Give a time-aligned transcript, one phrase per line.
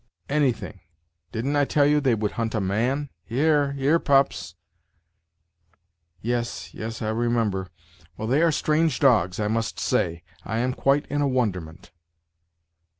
[0.29, 0.79] "Anything;
[1.31, 3.11] didn't I tell you they would hunt a man?
[3.23, 4.55] He e re, he e re, pups"
[6.23, 7.67] "Yes, yes, I remember.
[8.17, 11.91] Well, they are strange dogs, I must say I am quite in a wonderment."